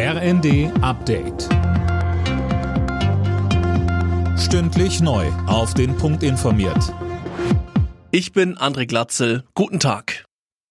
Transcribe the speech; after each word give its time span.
RND 0.00 0.70
Update. 0.80 1.48
Stündlich 4.38 5.00
neu. 5.00 5.26
Auf 5.48 5.74
den 5.74 5.96
Punkt 5.96 6.22
informiert. 6.22 6.94
Ich 8.12 8.30
bin 8.30 8.56
André 8.56 8.86
Glatzel. 8.86 9.42
Guten 9.54 9.80
Tag. 9.80 10.24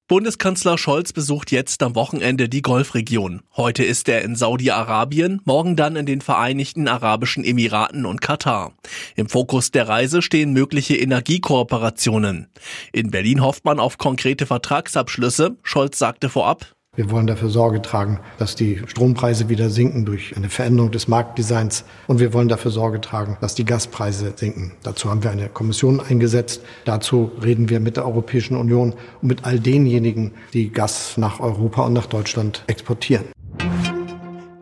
Bundeskanzler 0.07 0.77
Scholz 0.77 1.11
besucht 1.11 1.51
jetzt 1.51 1.83
am 1.83 1.95
Wochenende 1.95 2.47
die 2.47 2.61
Golfregion. 2.61 3.41
Heute 3.57 3.83
ist 3.83 4.07
er 4.07 4.21
in 4.21 4.37
Saudi-Arabien, 4.37 5.41
morgen 5.43 5.75
dann 5.75 5.97
in 5.97 6.05
den 6.05 6.21
Vereinigten 6.21 6.87
Arabischen 6.87 7.43
Emiraten 7.43 8.05
und 8.05 8.21
Katar. 8.21 8.71
Im 9.17 9.27
Fokus 9.27 9.71
der 9.71 9.89
Reise 9.89 10.21
stehen 10.21 10.53
mögliche 10.53 10.95
Energiekooperationen. 10.95 12.47
In 12.93 13.11
Berlin 13.11 13.43
hofft 13.43 13.65
man 13.65 13.81
auf 13.81 13.97
konkrete 13.97 14.45
Vertragsabschlüsse. 14.45 15.57
Scholz 15.63 15.99
sagte 15.99 16.29
vorab, 16.29 16.76
wir 16.97 17.11
wollen 17.11 17.27
dafür 17.27 17.49
Sorge 17.49 17.81
tragen, 17.81 18.19
dass 18.39 18.55
die 18.55 18.81
Strompreise 18.87 19.49
wieder 19.49 19.69
sinken 19.69 20.03
durch 20.03 20.35
eine 20.35 20.49
Veränderung 20.49 20.89
des 20.91 21.07
Marktdesigns. 21.07 21.85
Und 22.07 22.19
wir 22.19 22.33
wollen 22.33 22.47
dafür 22.47 22.71
Sorge 22.71 22.99
tragen, 22.99 23.37
dass 23.39 23.53
die 23.53 23.65
Gaspreise 23.65 24.33
sinken. 24.35 24.71
Dazu 24.81 25.09
haben 25.11 25.23
wir 25.23 25.29
eine 25.29 25.47
Kommission 25.47 26.01
eingesetzt. 26.01 26.63
Dazu 26.85 27.31
reden 27.41 27.69
wir 27.69 27.79
mit 27.79 27.97
der 27.97 28.05
Europäischen 28.05 28.57
Union 28.57 28.95
und 29.21 29.27
mit 29.27 29.45
all 29.45 29.59
denjenigen, 29.59 30.31
die 30.53 30.71
Gas 30.71 31.17
nach 31.17 31.39
Europa 31.39 31.85
und 31.85 31.93
nach 31.93 32.07
Deutschland 32.07 32.63
exportieren. 32.65 33.36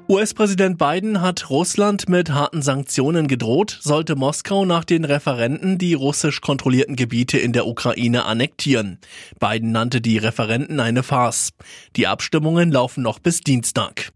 US-Präsident 0.08 0.78
Biden 0.78 1.22
hat 1.22 1.50
Russland 1.50 2.08
mit 2.10 2.32
harten 2.32 2.62
Sanktionen 2.62 3.28
gedroht, 3.28 3.80
sollte 3.82 4.16
Moskau 4.16 4.64
nach 4.64 4.84
den 4.84 5.04
Referenten 5.04 5.80
die 5.80 5.96
russisch 5.96 6.42
kontrollierten 6.42 6.96
Gebiete 6.96 7.40
in 7.40 7.54
der 7.54 7.66
Ukraine 7.66 8.26
annektieren. 8.26 9.00
Biden 9.40 9.72
nannte 9.72 10.02
die 10.02 10.20
Referenten 10.20 10.80
eine 10.80 11.02
Farce. 11.02 11.54
Die 11.96 12.06
Abstimmungen 12.06 12.72
laufen 12.72 13.02
noch 13.02 13.18
bis 13.18 13.42
Dienstag. 13.42 14.12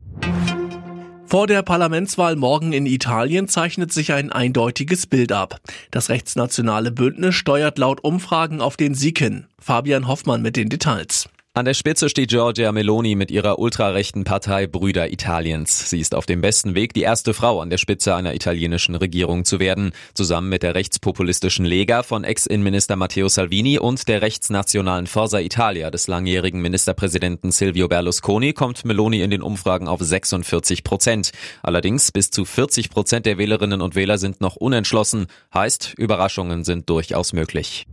Vor 1.26 1.48
der 1.48 1.64
Parlamentswahl 1.64 2.36
morgen 2.36 2.72
in 2.72 2.86
Italien 2.86 3.48
zeichnet 3.48 3.92
sich 3.92 4.14
ein 4.14 4.32
eindeutiges 4.32 5.08
Bild 5.08 5.32
ab. 5.32 5.60
Das 5.90 6.10
rechtsnationale 6.10 6.92
Bündnis 6.92 7.34
steuert 7.34 7.80
laut 7.80 8.04
Umfragen 8.04 8.62
auf 8.62 8.78
den 8.78 8.94
Sieg 8.94 9.18
hin. 9.18 9.48
Fabian 9.60 10.08
Hoffmann 10.08 10.44
mit 10.44 10.56
den 10.56 10.70
Details. 10.70 11.30
An 11.60 11.66
der 11.66 11.74
Spitze 11.74 12.08
steht 12.08 12.30
Giorgia 12.30 12.72
Meloni 12.72 13.16
mit 13.16 13.32
ihrer 13.32 13.60
ultrarechten 13.60 14.24
Partei 14.24 14.66
Brüder 14.66 15.12
Italiens. 15.12 15.90
Sie 15.90 16.00
ist 16.00 16.16
auf 16.16 16.26
dem 16.26 16.40
besten 16.40 16.74
Weg, 16.74 16.94
die 16.94 17.02
erste 17.02 17.34
Frau 17.34 17.60
an 17.60 17.70
der 17.70 17.78
Spitze 17.78 18.16
einer 18.16 18.34
italienischen 18.34 18.96
Regierung 18.96 19.44
zu 19.44 19.60
werden. 19.60 19.92
Zusammen 20.14 20.48
mit 20.48 20.64
der 20.64 20.74
rechtspopulistischen 20.74 21.66
Lega 21.66 22.02
von 22.02 22.24
Ex-Innenminister 22.24 22.96
Matteo 22.96 23.28
Salvini 23.28 23.78
und 23.78 24.08
der 24.08 24.22
rechtsnationalen 24.22 25.06
Forza 25.06 25.42
Italia 25.42 25.92
des 25.92 26.08
langjährigen 26.08 26.62
Ministerpräsidenten 26.62 27.52
Silvio 27.52 27.90
Berlusconi 27.90 28.54
kommt 28.54 28.86
Meloni 28.86 29.22
in 29.22 29.30
den 29.30 29.42
Umfragen 29.42 29.90
auf 29.90 30.00
46 30.00 30.86
Prozent. 30.86 31.32
Allerdings 31.62 32.14
bis 32.14 32.32
zu 32.32 32.46
40 32.46 32.90
Prozent 32.90 33.26
der 33.26 33.38
Wählerinnen 33.38 33.82
und 33.82 33.96
Wähler 33.96 34.18
sind 34.18 34.40
noch 34.40 34.56
unentschlossen. 34.56 35.28
Heißt, 35.54 35.94
Überraschungen 35.98 36.64
sind 36.64 36.90
durchaus 36.90 37.34
möglich. 37.34 37.86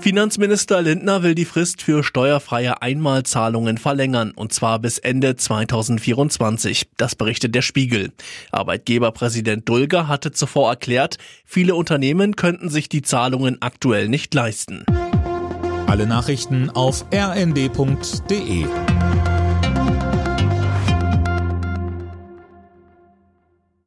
Finanzminister 0.00 0.80
Lindner 0.80 1.22
will 1.22 1.34
die 1.34 1.44
Frist 1.44 1.82
für 1.82 2.02
steuerfreie 2.02 2.80
Einmalzahlungen 2.80 3.76
verlängern, 3.76 4.30
und 4.30 4.52
zwar 4.52 4.78
bis 4.78 4.96
Ende 4.96 5.36
2024. 5.36 6.88
Das 6.96 7.14
berichtet 7.14 7.54
der 7.54 7.60
Spiegel. 7.60 8.10
Arbeitgeberpräsident 8.50 9.68
Dulger 9.68 10.08
hatte 10.08 10.32
zuvor 10.32 10.70
erklärt, 10.70 11.18
viele 11.44 11.74
Unternehmen 11.74 12.34
könnten 12.34 12.70
sich 12.70 12.88
die 12.88 13.02
Zahlungen 13.02 13.58
aktuell 13.60 14.08
nicht 14.08 14.32
leisten. 14.32 14.86
Alle 15.86 16.06
Nachrichten 16.06 16.70
auf 16.70 17.04
rnd.de 17.12 18.64